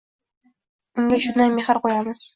Unga 1.03 1.19
shunday 1.27 1.55
mehr 1.59 1.85
qo‘yamiz. 1.87 2.29